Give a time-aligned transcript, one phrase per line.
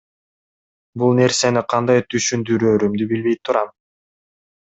[1.01, 3.73] Бул нерсени кандай түшүндүрөөрүмдү билбей турам.